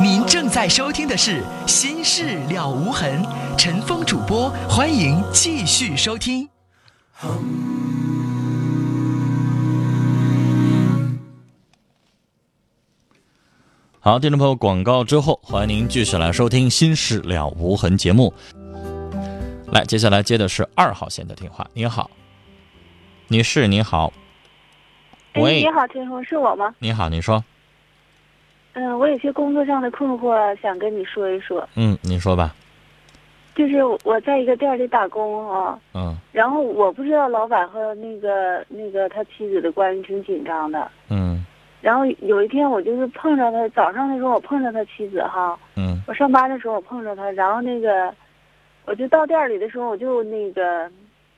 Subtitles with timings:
[0.00, 3.22] 您正在收听的是《心事了无痕》，
[3.56, 6.48] 陈峰主播，欢迎继续收听。
[14.00, 18.34] 好，听众朋友，广告之后，欢迎您继续来收听《心事了无痕》节目。
[19.72, 21.66] 来，接下来接的是二号线的电话。
[21.72, 22.10] 你好，
[23.28, 24.12] 女士，你好。
[25.32, 26.74] 哎，喂你，好，陈峰，是我吗？
[26.78, 27.42] 你好，你说，
[28.74, 31.66] 嗯，我有些工作上的困惑，想跟你说一说。
[31.76, 32.54] 嗯，你说吧，
[33.54, 40.90] 就是我在一个店里打工啊，嗯然后我不知道老板和那个那个他妻子的关系挺紧张的。
[41.08, 41.44] 嗯
[41.80, 48.12] 然后有一天我就是碰着他，早上的时候我碰着他妻子哈，嗯我上班的时候我碰着他，然后那个
[48.86, 50.90] 我就到店里的时候我就那个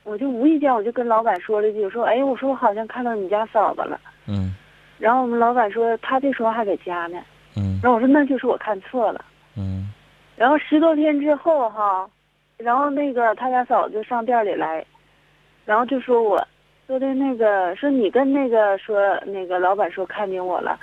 [0.03, 3.99] 我就无意间我就跟老板说了一句，我说哎，我说我好像看到你家嫂子了。
[4.25, 4.55] 嗯
[4.97, 7.19] 然后我们老板说他这时候还在家呢，
[7.55, 9.23] 嗯然后我说那就是我看错了。
[9.55, 9.91] 嗯
[10.35, 12.07] 然后十多天之后哈，
[12.57, 14.85] 然后那个他家嫂子就上店里来，
[15.65, 16.47] 然后就说我，
[16.85, 20.79] 说的那个说你跟那个说那个老板说看见我了，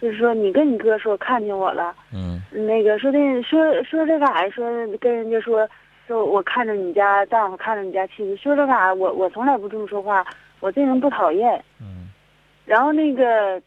[0.00, 4.48] 就是说你跟你哥说看见我了，嗯那个说的说说这干啥？
[4.50, 4.66] 说
[4.98, 5.66] 跟人家说
[6.06, 8.94] 说我看着你家丈夫看着你家妻子，说这干啥？
[8.94, 10.22] 我我从来不这么说话，
[10.60, 11.62] 我这人不讨厌。
[11.80, 12.08] 嗯
[12.66, 13.58] 然后那个，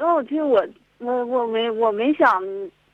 [0.00, 2.42] 然后我就我我我没我没想，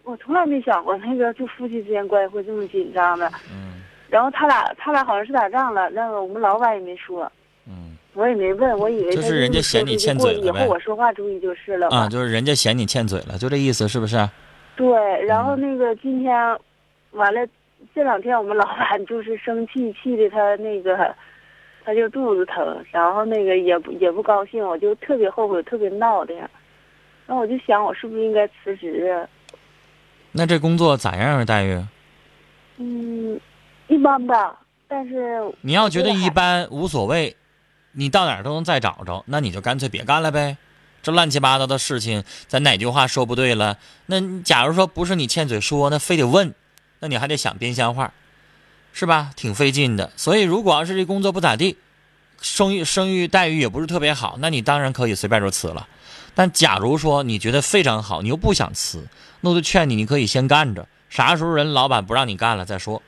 [0.03, 3.31] 我从来没想过那个就夫妻之间关系会这么紧张的。
[3.53, 3.75] 嗯
[4.09, 7.31] 然后他俩他俩好像是打仗了，那个我们老板也没说，
[7.67, 11.97] 嗯我也没问，我以为他就是人家嫌你欠嘴了呗以后我说话注意就是了嘛。
[11.97, 14.17] 啊，就是人家嫌你欠嘴了，就这意思，是不是？
[14.77, 14.89] 对，
[15.27, 16.35] 然嗯后那个今天，
[17.13, 17.41] 完了
[17.95, 21.15] 这两天我们老板就是生气，气的他那个，
[21.85, 26.49] 他就肚子疼，然后那个也不也不高兴，我就特别后悔，特别闹的呀。
[27.27, 29.27] 然后我就想，我是不是应该辞职啊？
[30.33, 31.45] 那这工作咋样啊？
[31.45, 31.85] 待遇？
[32.77, 33.41] 嗯，
[33.89, 37.37] 一般吧，但是你要觉得一般无所谓，
[37.93, 40.57] 你到哪儿都能再找着，那你就干脆别干了呗。
[41.03, 43.79] 这乱七八糟的事情，咱哪句话说不对了？
[44.07, 46.55] 那假如说不是你欠嘴说，那非得问，
[47.01, 48.13] 那你还得想编瞎话，
[48.93, 49.31] 是吧？
[49.37, 50.13] 挺费劲的。
[50.17, 51.77] 所以如果要是这工作不咋地，
[52.41, 55.89] 生育生育待遇也不是特别好，那你当然可以随便就辞了。
[56.35, 59.07] 但假如说你觉得非常好，你又不想辞，
[59.41, 63.03] 那我就劝你，你可以先干着，啥时候人老板不让你干了再说，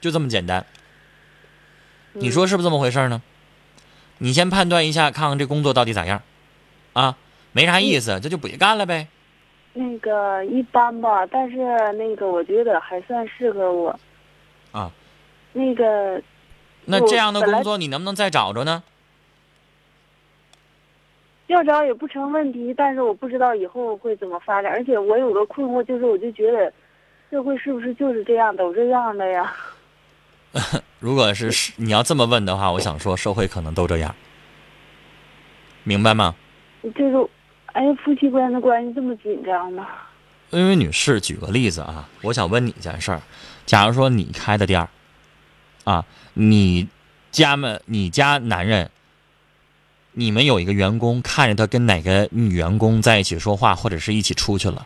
[0.00, 0.64] 就这么简单。
[2.12, 3.20] 你说是不是这么回事呢？
[4.18, 6.22] 你先判断一下，看看这工作到底咋样，
[6.94, 7.16] 啊，
[7.52, 9.08] 没啥意思，这就别干了呗。
[9.74, 11.56] 那个一般吧，但是
[11.92, 14.00] 那个我觉得还算适合我。
[14.72, 14.90] 啊，
[15.52, 16.22] 那个我
[16.86, 18.82] 那这样的工作你能不能再找着呢？
[21.48, 26.72] 要找也不成问题，但是我不知道以后会怎么发展，而且我有个困惑，就是我就觉得，
[27.30, 29.54] 社会是不是就是这样，都这样的呀？
[30.98, 34.14] 如果是是你要这么问的话，我想说社会可能都这样，
[35.84, 36.34] 明白吗？
[36.82, 37.28] 就是，
[37.66, 39.86] 哎，夫妻关的关系这么紧张吗？
[40.50, 43.20] 因为女士，举个例子啊，我想问你一件事儿：
[43.64, 44.88] 假如说你开的店儿，
[45.86, 46.04] 啊，
[46.34, 46.88] 你
[47.30, 48.90] 家们你家男人，
[50.10, 54.84] 你们有一个员工看着他跟哪个女员工在一起说话，或者是一起出去了，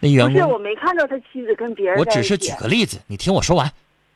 [0.00, 2.04] 那员工不是，工，我没看到他妻子跟别人我。
[2.06, 3.70] 只是举个例子，你听我说完。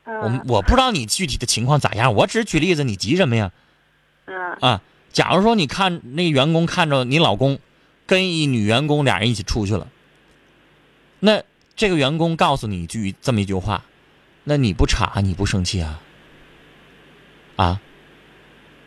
[0.05, 3.53] 我嗯我不知道你具体的情况咋样，我只是举例子，你急什么呀？
[4.25, 4.83] 嗯啊，
[5.13, 7.59] 假如说你看那个员工看着你老公
[8.07, 9.87] 跟一女员工俩人一起出去了，
[11.21, 11.43] 那
[11.77, 13.85] 这个员工告诉你一句这么一句话，
[14.45, 16.01] 那你不查你不生气啊？
[17.57, 17.81] 啊，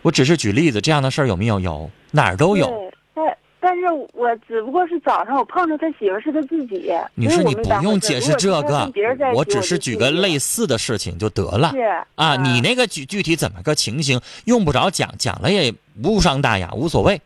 [0.02, 1.60] 我只是举例子，这样的事儿有没有？
[1.60, 2.68] 有，哪儿都有。
[3.14, 3.28] 对，
[3.60, 6.94] 但但是我只不过是早上我碰着他媳妇儿是他自己。
[7.16, 8.92] 女士，你不用解释这个
[9.34, 11.72] 我只是举个类似似的事情就得了。
[11.72, 11.82] 是
[12.16, 15.74] 啊，你嗯那个具具体怎么个情形，用不着讲，讲了也
[16.04, 17.20] 无伤大雅，无所谓，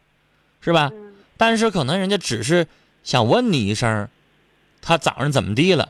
[0.61, 0.89] 是吧？
[0.93, 2.67] 嗯但是可能人家只是
[3.03, 4.09] 想问你一声，
[4.81, 5.89] 他早上怎么地了，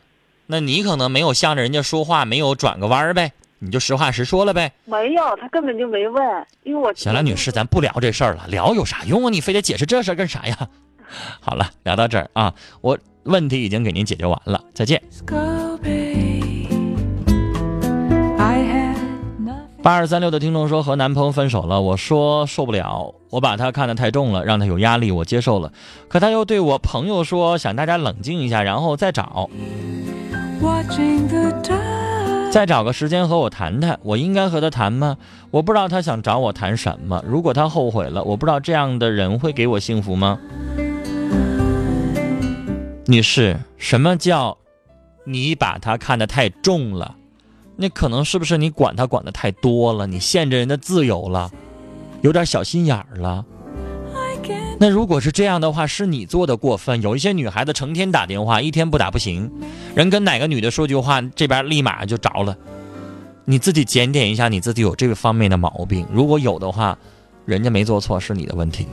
[0.52, 4.74] 那你可能没有向着人家说话，没有转个弯儿呗，你就实话实说了呗。
[4.86, 9.30] 没有，他根本就没问，因为我行了，女士，咱不聊这事儿了，聊有啥用啊？
[9.30, 10.58] 你非得解释这事儿干啥呀？
[11.40, 12.52] 好了，聊到这儿啊，
[12.82, 15.00] 我问题已经给您解决完了，再见。
[19.84, 25.72] 八二三六的听众说和男朋友分手了，我说受不了，我把他看得太重了，让他有压力，我接受了。
[26.08, 29.48] 可他又对我朋友说想大家冷静一下，然后再找.
[32.52, 34.00] 再找个时间和我谈谈。
[34.04, 35.18] 我应该和他谈吗？
[35.52, 37.24] 我不知道他想找我谈什么。
[37.28, 40.40] 如果他后悔了，我不知道这样的人会给我幸福吗？
[43.06, 44.58] 女士，什么叫
[45.26, 47.16] 你把他看得太重了？
[47.76, 50.06] 那可能是不是你管他管得太多了？
[50.08, 51.52] 你限制人的自由了，
[52.22, 53.46] 有点小心眼儿了。
[54.82, 57.02] 那如果是这样的话，是你做的过分。
[57.02, 59.52] 有一些女孩子成天打电话，一天不打不行。
[59.94, 62.56] 人跟哪个女的说句话，这边立马就着了。
[63.44, 66.08] 你自己检点一下，你自己有这个方面的毛病。
[66.10, 66.98] 如果有的话，
[67.46, 68.88] 人家没做错，是你的问题。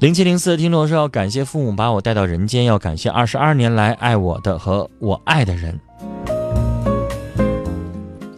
[0.00, 5.78] 零七零四的听众说，要感谢父母把我带到人间，要感谢二十二年来爱我的和我爱的人。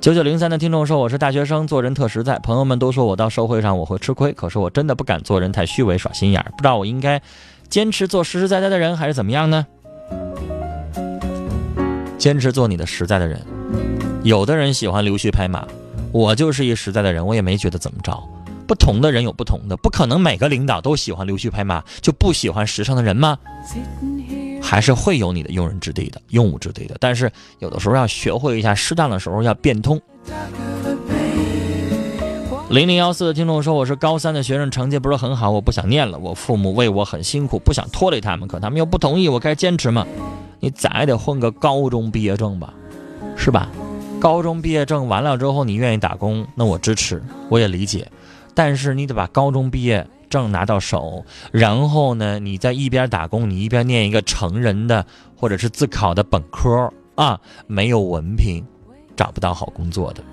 [0.05, 2.39] 九九零三的听众说：“我是大学生，做人特实在。
[2.41, 6.51] 朋友们都说我到社会上我会吃亏，可是我真的不敢做人太虚伪耍心眼儿。
[6.51, 7.23] 不知道我应该
[7.71, 9.67] 坚持做实实在在的人，还是怎么样呢？
[12.19, 13.41] 坚持做你的实在的人。
[14.23, 15.67] 有的人喜欢溜须拍马，
[16.13, 18.23] 我就是一实在的人，我也没觉得怎么着。
[18.67, 23.39] 不同的人有不同的，不可能每个领导都喜欢溜须拍马，就不喜欢时尚的人吗？
[24.65, 26.97] 还是会有你的用人之地的，用武之地的。
[26.99, 30.01] 但是有的时候要学会一下，适当的时候要变通。
[32.71, 36.19] 零零幺四的听众说：“我是高三的学生，成绩不是很好，我不想念了。
[36.19, 40.07] 我父母为我很辛苦，不想拖累他们，可他们又不同意，我该坚持吗？
[40.61, 42.73] 你咋也得混个高中毕业证吧，
[43.37, 43.69] 是吧？
[44.19, 48.11] 高中毕业证完了之后，你愿意打工，那我支持，我也理解。
[48.55, 50.05] 但是你得把高中毕业
[50.35, 57.39] 证拿到手，然后呢，你在一边打工，你一边念一个成人的或者是自考的本科啊，
[57.69, 58.65] 没有文凭，
[59.15, 60.25] 找不到好工作的。”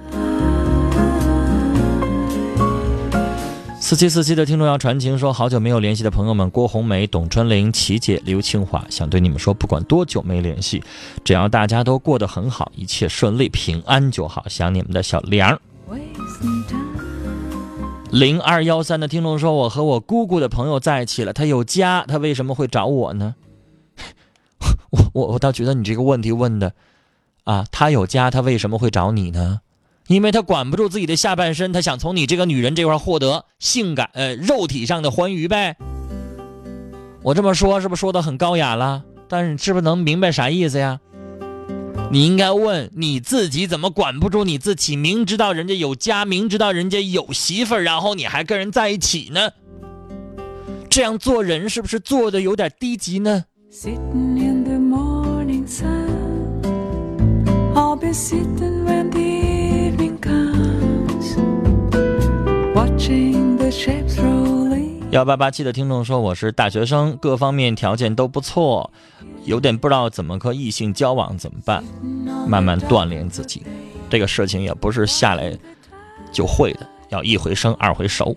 [3.80, 10.84] 四七四七的听众要传情说，好久没有联系的朋友们，郭红梅、董春玲、琪姐、刘清华，想对你们说，不管多久没联系，
[11.24, 14.46] 只要大家都过得很好，一切顺利平安就好。
[14.48, 15.60] 想你们的小梁。
[18.12, 23.36] 零二幺三的听众说，我和我姑姑的朋友在一起了，他有家，他为什么会找我呢？
[24.92, 26.74] 我我我倒觉得你这个问题问的，
[27.46, 29.62] 啊，他有家，他为什么会找你呢？
[30.08, 35.78] 因为他管不住自己的下半身，他想从你这个女人这块获得性感呃肉体上的欢愉呗。
[37.24, 39.06] 我这么说是不是说的很高雅了？
[39.30, 41.00] 但是你是不是能明白啥意思呀？
[42.12, 44.96] 你应该问你自己怎么管不住你自己？
[44.96, 49.52] 明知道人家有家，明知道人家有媳妇儿，然后你还跟人在一起呢？
[50.90, 53.46] 这样做人是不是做的有点低级呢
[62.76, 64.61] ？？watching the ships.
[65.12, 68.90] 幺八八七的听众说我是大学生，各方面条件都不错，
[69.44, 71.84] 有点不知道怎么和异性交往，怎么办？
[72.48, 73.62] 慢慢锻炼自己，
[74.10, 75.52] 这个事情也不是下来
[76.32, 78.34] 就会的，要一回生二回熟。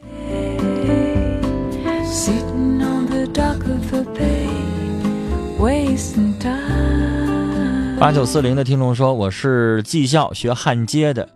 [8.01, 11.29] 八九四零的听众说我是技校学焊接的，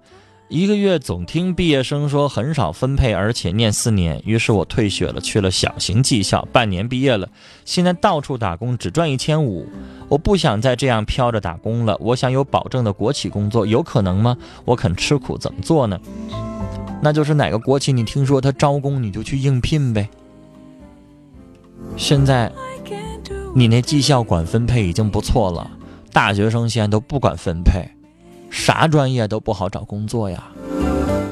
[0.49, 7.29] 一个月总听毕业生说很少分配，而且念四年，于是我退学了，去了小型技校，半年毕业了，
[7.67, 9.69] 现在到处打工，只赚一千五。
[10.09, 14.39] 我不想再这样飘着打工了，我想有保证的国企工作，有可能吗？
[14.65, 16.01] 我肯吃苦，怎么做呢？
[17.03, 20.09] 那就是哪个国企你听说他招工，你就去应聘呗。
[21.99, 22.51] 现在
[23.55, 25.71] 你那技校管分配已经不错了，
[26.11, 27.87] 大学生现在都不管分配，
[28.51, 30.45] 啥专业都不好找工作呀。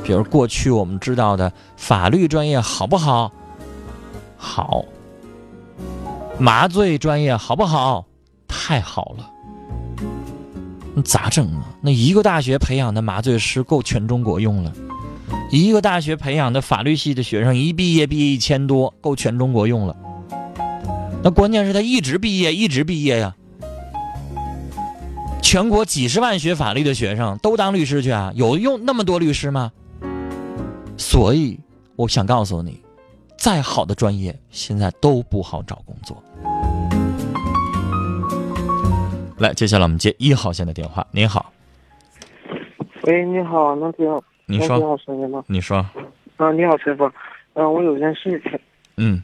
[0.04, 3.32] 比如过去我们知道的法律专业好不好？
[4.36, 4.84] 好。
[6.38, 8.06] 麻醉专业好不好？
[8.46, 9.30] 太好了。
[10.94, 11.74] 那咋整啊？
[11.80, 14.72] 那一个大学培养的麻醉师够全中国用了，
[15.50, 19.96] 一个大学培养的法律系的学生一毕业毕业一千多，够全中国用了。
[21.22, 23.34] 那关键是他一直毕业，一直毕业呀。
[25.42, 28.32] 全国几十万学法律的学生都当律师去啊？
[28.34, 29.72] 有用那么多律师吗？
[30.98, 31.58] 所以
[31.94, 32.82] 我想告诉你，
[33.38, 36.22] 再好的专业现在都不好找工作。
[39.38, 41.06] 来，接下来我们接一号线的电话。
[41.12, 41.52] 您好，
[43.04, 44.06] 喂，你好，能听
[44.46, 45.44] 你说，好声音吗？
[45.46, 45.76] 你说，
[46.36, 47.06] 啊，你好，陈峰。
[47.54, 48.58] 啊，我有件事情，
[48.96, 49.22] 嗯，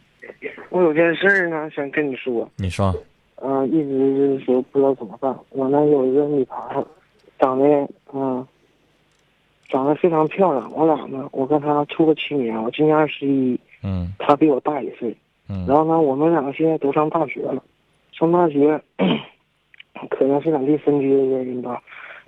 [0.70, 2.48] 我有件事儿呢，想跟你说。
[2.56, 2.94] 你说，
[3.44, 5.36] 嗯、一直就是说不知道怎么办。
[5.50, 6.86] 我呢有一个女孩儿，
[7.38, 7.66] 长得
[8.12, 8.46] 嗯、
[9.68, 10.70] 长得非常漂亮。
[10.72, 15.16] 我俩呢，我跟她处了七年，我今年二十一，嗯她比我大一岁。
[15.48, 17.62] 嗯然后呢，我们两个现在都上大学了，
[18.12, 18.80] 上大学
[20.08, 21.82] 可能是两地分居的原因吧。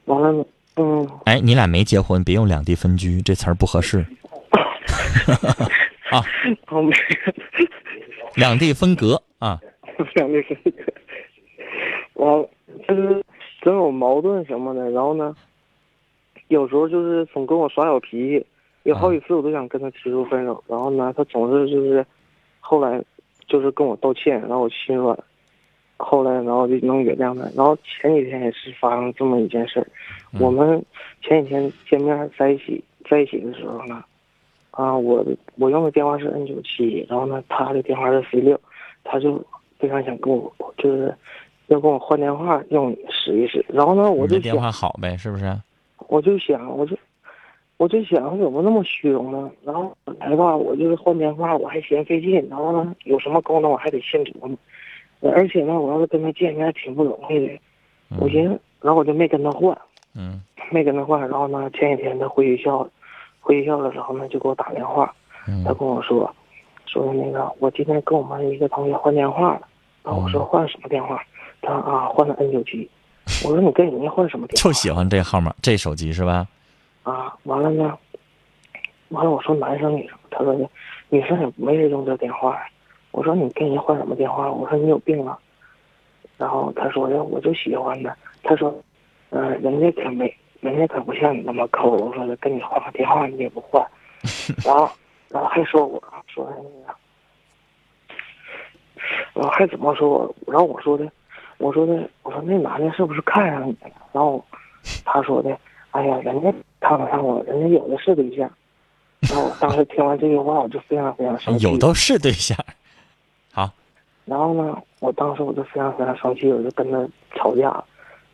[0.07, 0.45] 完了，
[0.77, 4.05] 嗯，哎，你俩没结婚，别用两地分居这词儿不合适。
[6.71, 6.93] 我没，
[8.35, 9.61] 两地分隔啊。
[10.17, 10.83] 两地分隔。
[12.15, 12.49] 我，
[12.89, 13.23] 就是
[13.61, 15.35] 总有矛盾什么的，然后呢，
[16.49, 18.47] 有时候就是总跟我耍小脾气，
[18.85, 22.05] 有好几次我都想跟他提出分手，然后呢，他总是就是
[22.61, 23.03] 后来
[23.47, 25.19] 就是跟我道歉，然后我心软，
[25.97, 27.43] 后来然后就能原谅他。
[27.57, 29.87] 然后前几天也是发生这么一件事儿，
[30.41, 30.83] 我们
[31.21, 34.05] 前几天见面在一起在一起的时候呢，
[34.71, 35.25] 啊，我
[35.57, 38.61] 我用的电话是 N 九七，然后呢，他的电话是 C 六，
[39.03, 39.45] 他就
[39.79, 41.15] 非常想跟我就是
[41.75, 45.55] 要跟我换电话用使一使，然后呢，我就想电话好呗，是不是？
[46.09, 46.97] 我就想，我就
[47.77, 49.51] 我就想，怎么那么虚荣呢？
[49.65, 54.57] 然后本来吧，我就是换电话，我还嫌费劲，然后呢，有什么功能我还得先琢磨，
[55.33, 57.59] 而且呢，我要是跟他见面挺不容易的，
[58.21, 59.77] 我寻思，然后我就没跟他换，
[60.15, 60.41] 嗯
[60.71, 61.21] 没跟他换。
[61.29, 62.89] 然后呢，前几天他回学校，
[63.41, 65.07] 回学校的时候呢，就给我打电话，
[65.47, 66.33] 他嗯跟我说，
[66.87, 69.63] 说那个我今天跟我们一个同学换电话了，
[70.05, 71.23] 然后我说换什么电话？
[71.65, 72.89] 他啊换了 N 九七，
[73.45, 74.63] 我说你跟人家换什么电话？
[74.63, 76.47] 就喜欢这号码，这手机是吧？
[77.03, 77.99] 啊，完了呢，
[79.09, 80.55] 完了我说男生女生，他说
[81.09, 82.67] 女生也没人用这电话呀。
[83.13, 84.51] 我说你跟人家换什么电话？
[84.51, 85.39] 我说你有病啊。
[86.37, 88.75] 然后他说的我就喜欢的，他说，
[89.31, 91.91] 嗯、人家可没，人家可不像你那么抠。
[91.91, 93.87] 我说的跟你换个电话你也不换，
[94.67, 94.91] 然后
[95.29, 96.95] 然后还说我说那个，
[99.35, 100.35] 然后还怎么说我？
[100.49, 101.05] 然后我说的，
[101.65, 103.91] 我说的，我说那男的是不是看上你了？
[104.13, 104.45] 然后
[105.03, 105.59] 他说的，
[105.93, 108.41] 哎呀，人家看不上我，人家有的是对象。
[109.21, 111.65] 然后我当时听完这句话，我就非常非常生气。
[111.65, 112.55] 有都是对象。
[113.51, 113.73] 好，
[114.27, 117.83] 然后呢，我当时我就非常非常生气，我就跟他吵架。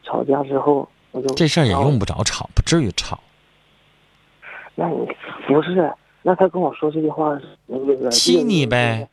[0.03, 3.21] 吵架之后，我就这事儿也用不着吵，不至于吵。
[4.75, 5.07] 那你
[5.47, 5.93] 不是？
[6.23, 9.09] 那他跟我说这句话是那个气你呗。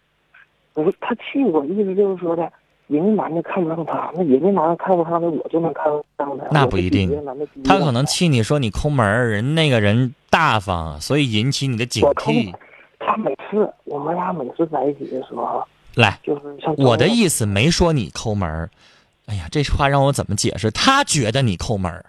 [0.74, 2.52] 不是他气我，意思就是说的，
[2.88, 6.26] 人家男的看不上他，那人家男的看不上他，我就能看上他。
[6.26, 7.12] 我比那不一定
[7.64, 12.54] 他可能气你说你抠门儿，人那个人大方，所以引起你的警惕。
[13.00, 15.64] 他每次我们俩每次在一起的时候，
[15.96, 18.70] 来，就是像我的，意思没说你抠门儿。
[19.28, 20.72] 哎呀，这话让我怎么解释？
[20.72, 22.06] 他觉得你抠门儿，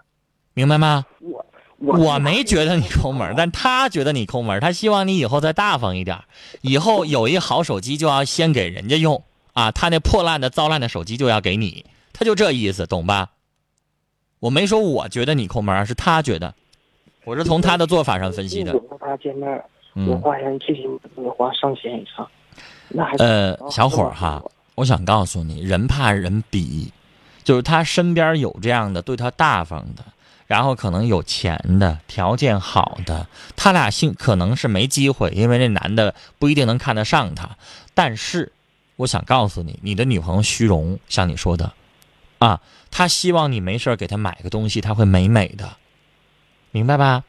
[0.54, 1.04] 明白吗？
[1.20, 1.44] 我
[1.78, 6.18] 我我没觉得你抠门儿，但他觉得你抠门儿，他希望你以后再大方一点，
[6.61, 9.23] 以后有一好手机就要先给人家用
[9.58, 13.30] 啊，他那破烂的、糟烂的手机就要给你，他就这意思，懂吧？
[14.38, 16.54] 我没说我觉得你抠门儿，是他觉得，
[17.24, 18.78] 我是从他的做法上分析的我。
[18.78, 19.64] 和他见面，我
[20.14, 22.24] 嗯，花钱最起码得花上千以上，
[22.86, 24.40] 那还呃，小伙儿哈，
[24.76, 26.92] 我想告诉你，人怕人比，
[27.42, 30.04] 就是他身边有这样的对他大方的，
[30.46, 37.56] 然后可能有钱的，条件好的，他俩性可能是没机会，因为那男的不一定能看得上他。
[37.92, 38.52] 但是，
[38.99, 41.73] 我想告诉你，你的女朋友虚荣，像你说的，
[42.38, 45.76] 啊，她希望你没事儿给她买个东西，她会美美的，
[46.73, 47.23] 明白吧？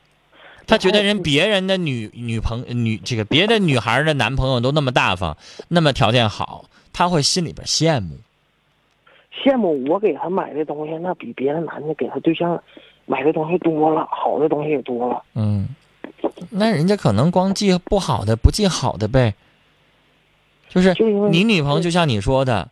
[0.66, 8.18] 她觉得人别人的女女朋女这个别的女孩的男朋友都那么大方，那么条件好，她会心里边羡慕。
[9.32, 12.60] 羡慕我给她买的东西，那比别的男的给她对象
[13.06, 15.24] 买的东西多了，好的东西也多了。
[15.36, 15.70] 嗯，
[16.50, 19.36] 那人家可能光记不好的，不记好的呗。
[20.70, 20.96] 就是
[21.32, 22.70] 你女朋友就像你说的，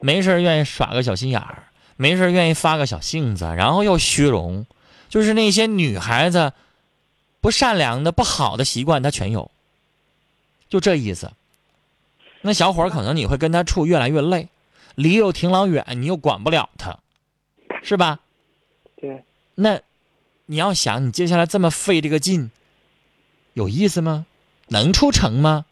[0.00, 1.64] 没事愿意耍个小心眼儿，
[1.96, 4.66] 没事愿意发个小性子，然后又虚荣，
[5.08, 6.52] 就是那些女孩子
[7.40, 9.50] 不善良的、不好的习惯，她全有，
[10.68, 11.30] 就这意思。
[12.40, 14.48] 那小伙儿可能你会跟他处越来越累，
[14.94, 16.98] 离又挺老远，你又管不了他，
[17.82, 18.20] 是吧？
[18.96, 19.22] 对，
[19.54, 19.80] 那
[20.46, 22.50] 你要想，你接下来这么费这个劲，
[23.54, 24.26] 有意思吗？
[24.68, 25.64] 能处成吗？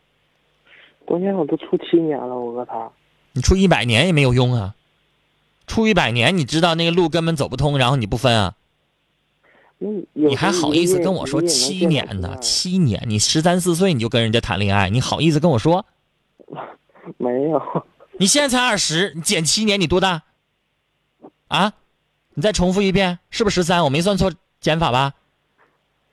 [1.04, 2.90] 关键我都处七年了，我和他。
[3.32, 4.74] 你处一百年也没有用啊！
[5.66, 8.54] 处一百年，你知道那个路根本走不通，然后你不分啊？
[10.12, 12.36] 你还好意思跟我说七年呢？
[12.40, 15.84] 七年，你十三四岁你就跟人家谈恋爱，你好意思跟我说？
[17.18, 17.60] 没有，
[18.18, 20.22] 你现在才二十，你减七年你多大？
[21.48, 21.72] 啊？
[22.34, 23.84] 你再重复一遍，是不是十三？
[23.84, 25.14] 我没算错减法吧？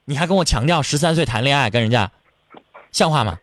[0.05, 2.11] 你还跟我强调十三岁谈恋爱跟人家，
[2.91, 3.39] 像话吗？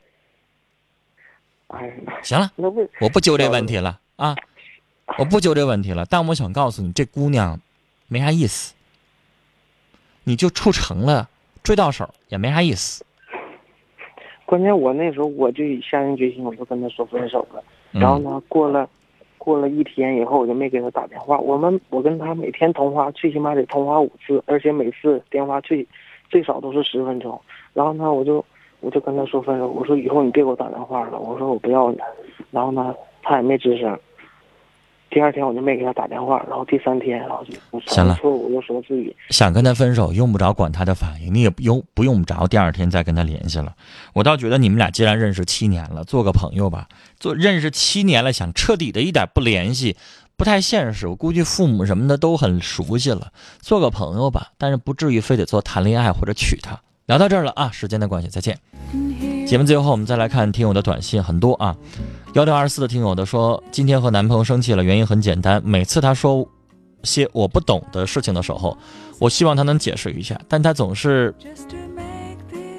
[1.68, 1.92] 哎，
[2.22, 2.50] 行了。
[3.00, 4.36] 我不揪这问题了啊，
[5.18, 6.06] 我不揪这问题了。
[6.08, 7.60] 但我想告诉你，这姑娘
[8.08, 8.74] 没啥意思，
[10.24, 11.28] 你就处成了，
[11.62, 13.04] 追到手也没啥意思。
[14.44, 17.62] 关键我那时候我就下定决心，我就跟他说分手了。
[17.92, 18.88] 嗯然后呢，过了
[19.38, 21.38] 过了一天以后，我就没给他打电话。
[21.38, 25.86] 我们我跟他每天通话，最起码得通话五次，而且每次电话最
[26.28, 27.40] 最少都是十分钟。
[27.72, 28.44] 然后呢，我就
[28.80, 31.98] 我就跟他说分手，我说以后你别给我打电话了，我说我不要你。
[32.50, 33.98] 然后呢，他也没吱声。
[35.08, 43.74] 第二天我就没给他打电话，然后第三天，然后就我行了错误又说自己想跟他分手，用不着管他的反应，你也不用不用着第二天再跟他联系了。
[44.14, 46.88] 我倒觉得你们俩既然认识七年了，做个朋友吧。
[47.18, 49.96] 做认识七年了，想彻底的一点不联系，
[50.36, 51.06] 不太现实。
[51.06, 56.78] 我估计父母什么的都很熟悉了，做个朋友吧，但是不至于非得做谈恋爱或者娶她。
[57.06, 58.58] 聊到这儿了啊，时间的关系，再见。
[59.46, 61.76] 节目最后，我们再来看听友的短信，很多啊。
[62.34, 66.44] 幺六二四的听友的说，今天和男朋友生气了，原因很简单，每次他说
[67.04, 68.76] 些我不懂的事情的时候，
[69.20, 71.32] 我希望他能解释一下，但他总是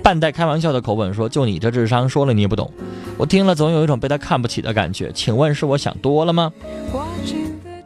[0.03, 2.69] 半带开玩笑的口吻说：“就你这智商，说了你也不懂。”
[3.17, 5.09] 我听了总有一种被他看不起的感觉。
[5.13, 6.51] 请问是我想多了吗？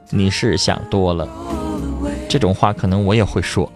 [0.09, 1.29] 你是想多了，
[2.27, 3.71] 这种话可能我也会说。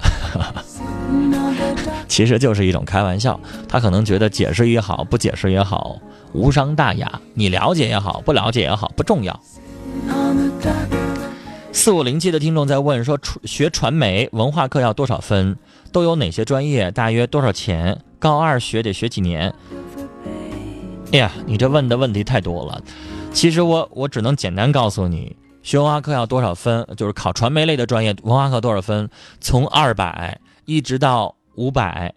[2.15, 5.99] 其实就是一种开玩笑，他可能觉得解释也好，不解释也好，
[6.31, 7.19] 无伤大雅。
[7.33, 9.37] 你了解也好，不了解也好，不重要。
[11.73, 15.57] 四五零七的听众在问说，学传媒文化课要多少分？
[15.91, 16.89] 都有哪些专业？
[16.89, 17.99] 大约多少钱？
[18.17, 19.53] 高二学得学几年？
[21.11, 22.81] 哎呀，你这问的问题太多了。
[23.33, 26.87] 其实我我只能简单告诉你，学文化课要多少分？
[26.95, 29.09] 就是考传媒类的专业，文化课多少分？
[29.41, 32.13] 从二百一直到五百，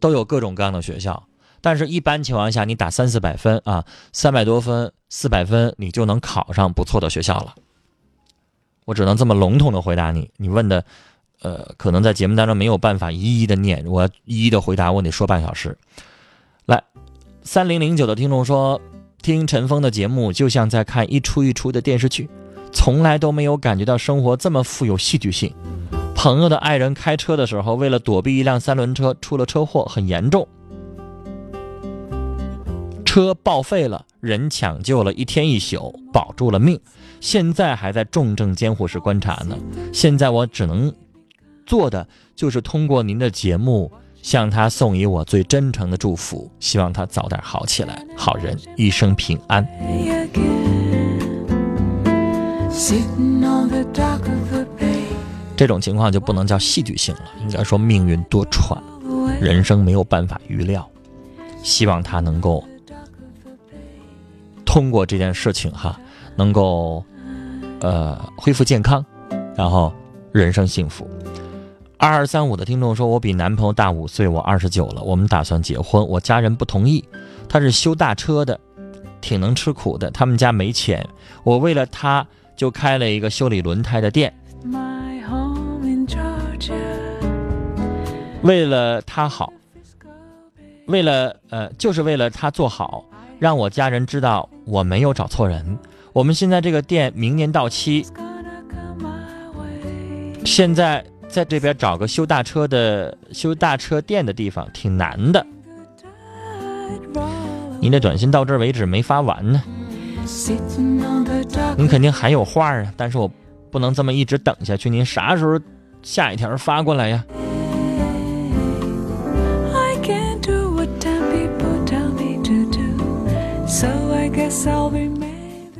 [0.00, 1.26] 都有各种各样的学校。
[1.60, 7.54] 但是，一般情况下，你打三四百分啊，三百多分、四百分，你就能考上不错的学校了。
[8.84, 10.30] 我只能这么笼统的回答你。
[10.36, 10.84] 你问的，
[11.40, 15.78] 呃，可能在节目当中没有办法一一的念，我一一的回答，我得说半小时。
[16.66, 16.84] 来，
[17.42, 18.78] 三零零九的听众说，
[19.22, 22.28] 听陈峰的节目就像在看一出一出的电视剧，
[22.72, 25.50] 从来都没有感觉到生活这么富有戏剧性。
[26.24, 30.48] 朋友的爱人开车的时候，为了躲避一辆三轮车，出了车祸，很严重。
[33.04, 36.80] 车报废了，人抢救了一天一宿，保住了命，
[37.20, 39.54] 现在还在重症监护室观察呢。
[39.92, 40.90] 现在我只能
[41.66, 49.62] 做的就是通过您的节目向他送以我最真诚的祝福，希望他早点好起来，好人一生平安。
[55.56, 58.78] 这种情况就不能叫戏剧性了，应该说命运多舛，
[59.40, 60.88] 人生没有办法预料。
[61.62, 62.62] 希望他能够
[64.64, 65.98] 通过这件事情哈，
[66.36, 67.02] 能够
[67.80, 69.04] 呃恢复健康，
[69.56, 69.92] 然后
[70.32, 71.08] 人生幸福。
[71.96, 77.02] 二二三五的听众说，我比男朋友大五岁，我二十九了，我们打算结婚，我家人不同意。
[77.48, 78.60] 他是修大车的，
[79.22, 81.08] 挺能吃苦的，他们家没钱，
[81.44, 84.34] 我为了他就开了一个修理轮胎的店。
[88.44, 89.50] 为了他好，
[90.86, 93.02] 为了呃，就是为了他做好，
[93.38, 95.78] 让我家人知道我没有找错人。
[96.12, 98.06] 我们现在这个店明年到期，
[100.44, 105.44] 现在在这边找个修大车的修大车店的地方挺难的。
[107.80, 109.62] 您的短信到这儿为止没发完呢，
[111.78, 113.30] 您肯定还有话啊，但是我
[113.70, 114.90] 不能这么一直等下去。
[114.90, 115.58] 您啥时候
[116.02, 117.24] 下一条发过来呀？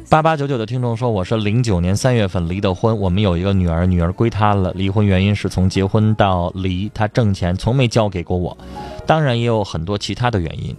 [0.09, 4.73] 八八九九的听众说，我是零九年三月份离的婚，我们有一个女儿，女儿归他了。
[4.75, 8.57] 离婚原因是从结婚到离，他挣钱从没交给过我，
[9.07, 10.77] 当然也有很多其他的原因。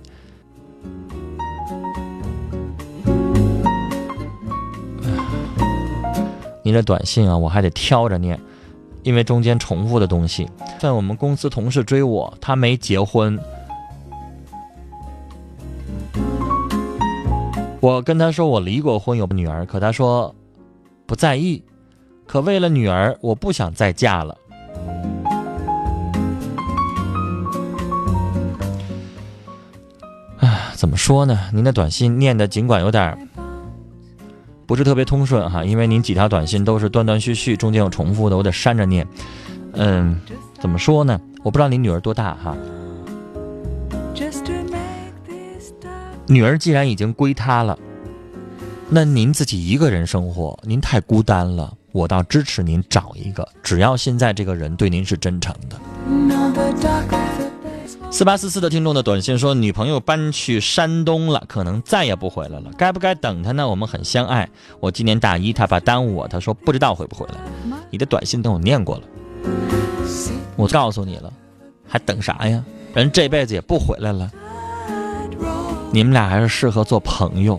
[6.63, 8.39] 您的短信啊，我还得挑着念，
[9.03, 10.49] 因为中间重复的东西。
[10.79, 13.37] 在我们公司同事追我，他没结婚，
[17.85, 20.33] 我跟他说我离过婚，有个女儿，可他说
[21.05, 21.63] 不在意。
[22.25, 24.35] 可为了女儿，我不想再嫁了。
[30.39, 31.39] 唉，怎么说呢？
[31.53, 33.29] 您的短信念的尽管有点
[34.65, 39.07] 不是特别通顺哈，因为您几条短信都是断断续续，中间有重复的，我得删着念。
[39.73, 40.19] 嗯，
[40.59, 41.21] 怎么说呢？
[41.43, 42.57] 我不知道您女儿多大哈。
[46.27, 47.77] 女儿既然已经归他了，
[48.89, 51.71] 那您自己一个人生活，您太孤单了。
[51.91, 55.79] 我倒支持您找一个，只要现在这个人对您是真诚的。
[58.11, 62.71] 四八四四的听众的短信说，女朋友搬去山东了，可能再也不回来了。
[62.77, 63.67] 该不该等她呢？
[63.67, 64.49] 我们很相爱。
[64.79, 67.35] 我今年大一，她怕耽误我，她说不知道回不回来。
[67.91, 69.03] 你的短信等我念过了，
[70.55, 71.31] 我告诉你了，
[71.87, 72.63] 还等啥呀？
[72.93, 74.31] 人这辈子也不回来了，
[75.95, 77.57] 你们俩还是适合做朋友。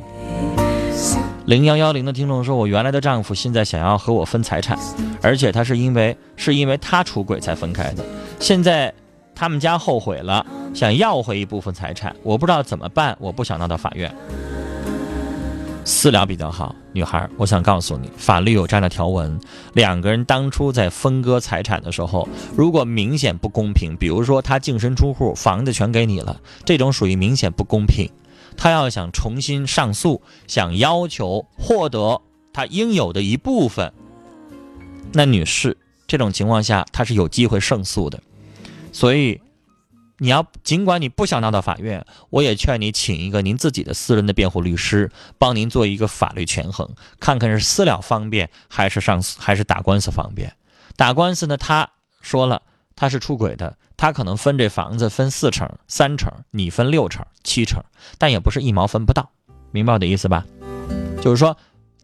[1.47, 4.79] 零幺幺零的听众说，我原来的丈夫现在想要和我分财产，
[5.23, 8.05] 而且他是因为是因为他出轨才分开的，
[8.39, 8.93] 现在
[9.35, 10.45] 他们家后悔了，
[10.75, 14.15] 想要回一部分财产，我不知道怎么办，我不想闹到法院。
[15.87, 19.41] 私了比较好，女孩，我想告诉你，法律有这样的条文：
[19.73, 28.07] 两个人当初在分割财产的时候，如果明显不公平，比如说他净身出户，房子全给你了，这种属于明显不公平。
[28.57, 33.93] 他要想重新上诉，想要求获得他应有的一部分，
[35.13, 38.23] 那女士，这种情况下他是有机会胜诉的。
[38.93, 39.41] 所以。
[40.19, 46.89] 你要尽管你不想闹到法院，我也劝你请一个您自己的私人的辩护律师，帮您做一个法律权衡，
[47.21, 50.57] 看看是私了方便还是上还是打官司方便。
[50.97, 51.91] 打官司呢，他
[52.23, 52.63] 说了
[52.97, 57.81] 他是出轨的，他可能分这房子分四成、三成，你分六成、七成，
[58.19, 59.31] 但也不是一毛分不到，
[59.71, 60.45] 明白我的意思吧？
[61.23, 61.57] 就是说，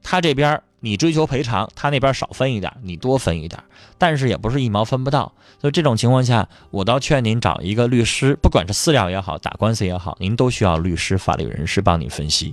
[0.05, 0.63] 他这边。
[0.85, 3.63] 你追求赔偿，他那边少分一点，你多分一点，
[3.99, 5.33] 但是也不是一毛分不到。
[5.61, 12.53] 所以这种情况下，我倒劝您找一个律师，不管是私了也好，打官司也好，您都需要律师、法律人士帮你分析。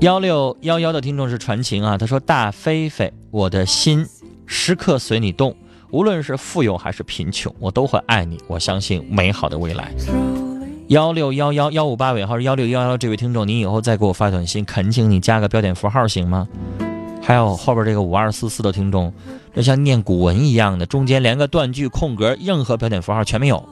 [0.00, 4.06] 幺六幺幺的听众是传情啊，他说：“大飞飞，我的心
[4.52, 5.54] 时刻随你动，
[5.92, 8.36] 无论是富有还是贫穷，我都会爱你。
[8.48, 9.92] 我相信美好的未来。”
[10.88, 16.48] 幺六幺幺幺五八尾号是幺六幺幺，这位听众，你以后再给我发短信，恳请你加个标点符号行吗？
[17.22, 19.12] 还有后边这个五二四四的听众，
[19.54, 23.64] 这像念古文一样的，中间连个断句、空格，任何标点符号全没有。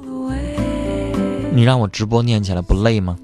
[1.52, 3.18] 你让我直播念起来不累吗？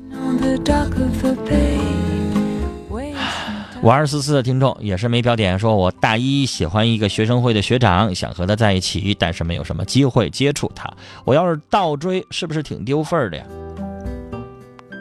[3.85, 10.91] 五二四四的听众也是没标点，说我大一喜欢一个学生会的学长，想和他在一起，但是没有什么机会接触他。
[11.27, 13.45] 我要是倒追，是不是挺丢份儿的呀？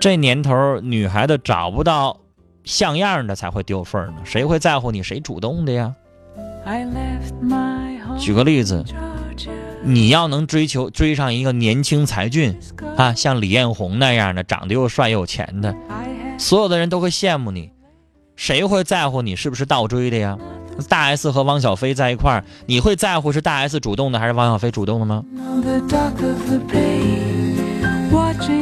[0.01, 2.19] 这年头，女孩子找不到
[2.65, 4.15] 像样的才会丢份儿呢。
[4.25, 5.95] 谁会在乎你谁主动的呀？
[8.19, 8.83] 举个例子，
[9.81, 12.59] 你要能追求追上一个年轻才俊
[12.97, 15.73] 啊，像李彦宏那样的，长得又帅又有钱的，
[16.37, 17.71] 所有的人都会羡慕你。
[18.35, 20.37] 谁会在乎你是不是倒追的呀？
[20.89, 25.23] 大 S 和汪小菲在一块儿，你会在乎是大 S 主动的还是汪小菲主动的吗？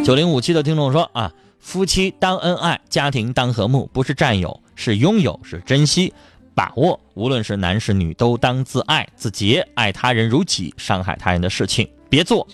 [0.04, 6.14] 九零五七的听众说啊，夫妻当恩爱，家庭当和睦，不是占有，是拥有，是珍惜，
[6.54, 7.00] 把握。
[7.14, 12.46] 无论是男是女，都当自爱自洁，爱他人如己，伤害他人的事情别做。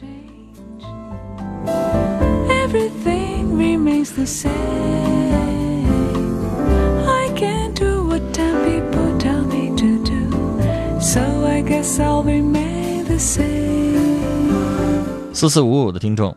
[15.34, 16.36] 四四五五的听众。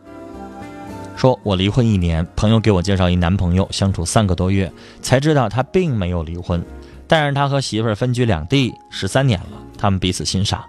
[1.17, 6.63] 说我离婚一年，朋友给我介绍一男朋友，相处三个多月，才知道他并没有离婚，
[7.05, 10.63] 但是他和媳妇儿分居两地十三年了，他们彼此欣赏。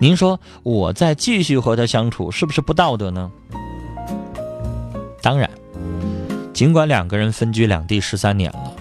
[0.00, 3.30] 您说我再继续和他相处是不是不道德呢？
[5.22, 5.48] 当然，
[6.52, 8.74] 尽管两个人分居两地十三年了，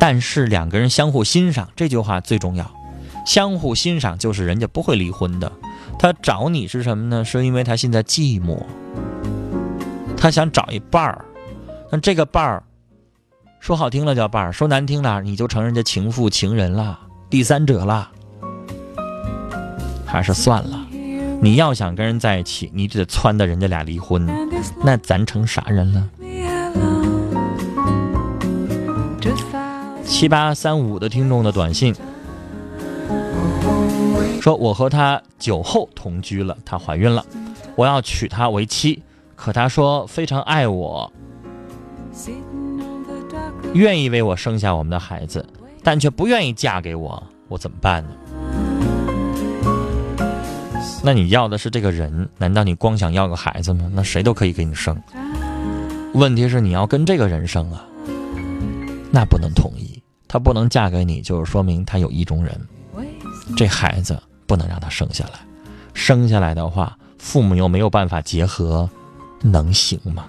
[0.00, 2.68] 但是两个人相互欣赏这句话最重要，
[3.24, 5.50] 相互欣赏就是人家不会离婚的。
[5.98, 7.24] 他找你是什么呢？
[7.24, 8.58] 是因为他现在寂寞。
[10.16, 11.24] 他想找一伴儿，
[11.90, 12.62] 那这个伴儿，
[13.60, 18.10] 说好听了叫伴儿，说难听了你就成人家情妇、情人了，第三者了。
[20.06, 20.86] 还是算了，
[21.40, 24.26] 你要想跟人在一起，你就得撺掇人家俩离婚，
[24.84, 26.08] 那咱成啥人了？
[30.04, 31.94] 七八三五的听众的短信
[34.42, 37.24] 说：“我和他酒后同居了，她怀孕了，
[37.76, 39.00] 我要娶她为妻。”
[39.36, 41.12] 可他说非常爱我，
[43.72, 45.46] 愿意为我生下我们的孩子，
[45.84, 48.10] 但却不愿意嫁给我，我怎么办呢？
[51.04, 52.28] 那你要的是这个人？
[52.38, 53.88] 难道你光想要个孩子吗？
[53.94, 55.00] 那谁都可以给你生。
[56.14, 57.84] 问题是你要跟这个人生啊，
[59.12, 60.02] 那不能同意。
[60.26, 62.60] 他不能嫁给你，就是说明他有意中人。
[63.56, 64.20] 这孩子
[64.52, 65.40] 不能让他生下来，
[65.94, 68.90] 生下来的话，父母又没有办法结合。
[69.40, 70.26] 能行吗？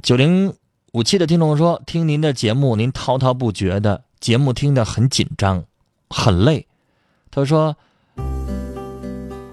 [0.00, 0.54] 九零
[0.92, 5.62] 五七的听众说：“听您的节目，您滔滔不绝的节目听得很紧张，
[6.08, 6.66] 很累。”
[7.30, 7.76] 他说：“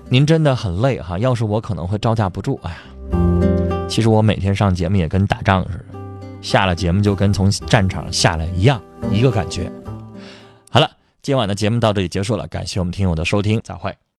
[0.08, 2.58] 您真的很累哈，要是我可能会招架不住。
[2.64, 2.78] 哎呀，
[3.90, 6.00] 其实我每天上节目也跟打仗似的，
[6.42, 9.70] 下了节目就跟从战场下来一样，一个感觉。”
[11.22, 13.96] 今晚的节目到这里结束了，感谢我们听友的收听，再会。